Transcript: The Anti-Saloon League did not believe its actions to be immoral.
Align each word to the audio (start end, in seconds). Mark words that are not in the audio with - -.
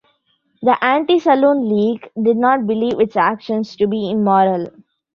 The 0.63 0.83
Anti-Saloon 0.83 1.69
League 1.69 2.09
did 2.19 2.35
not 2.35 2.65
believe 2.65 2.99
its 2.99 3.15
actions 3.15 3.75
to 3.75 3.85
be 3.85 4.09
immoral. 4.09 4.65